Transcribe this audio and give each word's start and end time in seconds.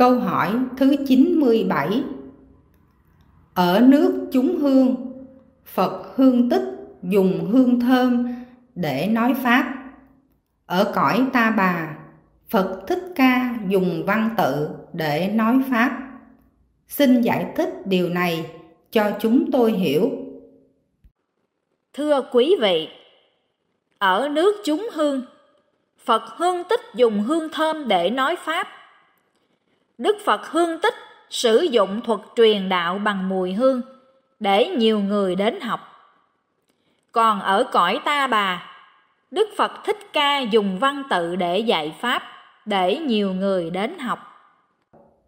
Câu 0.00 0.18
hỏi 0.18 0.58
thứ 0.76 0.96
97 1.08 2.02
Ở 3.54 3.80
nước 3.80 4.28
chúng 4.32 4.56
hương, 4.56 4.96
Phật 5.64 6.16
hương 6.16 6.50
tích 6.50 6.62
dùng 7.02 7.50
hương 7.52 7.80
thơm 7.80 8.28
để 8.74 9.06
nói 9.06 9.34
Pháp. 9.42 9.74
Ở 10.66 10.92
cõi 10.94 11.26
ta 11.32 11.50
bà, 11.50 11.96
Phật 12.50 12.80
Thích 12.86 13.02
Ca 13.14 13.54
dùng 13.68 14.02
văn 14.06 14.30
tự 14.38 14.68
để 14.92 15.32
nói 15.34 15.60
Pháp. 15.70 15.98
Xin 16.88 17.20
giải 17.20 17.46
thích 17.56 17.86
điều 17.86 18.08
này 18.08 18.50
cho 18.90 19.10
chúng 19.20 19.50
tôi 19.52 19.72
hiểu. 19.72 20.10
Thưa 21.92 22.22
quý 22.32 22.56
vị, 22.60 22.88
ở 23.98 24.28
nước 24.28 24.56
chúng 24.64 24.88
hương, 24.92 25.22
Phật 26.04 26.22
hương 26.36 26.64
tích 26.68 26.80
dùng 26.94 27.20
hương 27.20 27.48
thơm 27.52 27.88
để 27.88 28.10
nói 28.10 28.36
Pháp. 28.36 28.68
Đức 30.00 30.16
Phật 30.24 30.46
hương 30.50 30.80
tích 30.80 30.94
sử 31.30 31.60
dụng 31.62 32.00
thuật 32.00 32.20
truyền 32.36 32.68
đạo 32.68 32.98
bằng 32.98 33.28
mùi 33.28 33.52
hương 33.52 33.82
để 34.38 34.66
nhiều 34.66 35.00
người 35.00 35.34
đến 35.34 35.60
học. 35.60 35.80
Còn 37.12 37.40
ở 37.40 37.64
cõi 37.72 38.00
ta 38.04 38.26
bà, 38.26 38.72
Đức 39.30 39.48
Phật 39.56 39.72
Thích 39.84 39.98
Ca 40.12 40.38
dùng 40.38 40.78
văn 40.78 41.02
tự 41.10 41.36
để 41.36 41.58
dạy 41.58 41.96
Pháp 42.00 42.22
để 42.66 42.96
nhiều 42.96 43.32
người 43.32 43.70
đến 43.70 43.98
học. 43.98 44.18